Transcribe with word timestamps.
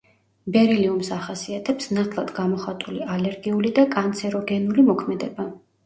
ბერილიუმს 0.53 1.11
ახასიათებს 1.17 1.91
ნათლად 1.99 2.33
გამოხატული 2.39 3.07
ალერგიული 3.19 3.77
და 3.79 3.87
კანცეროგენული 3.97 4.93
მოქმედება. 4.93 5.53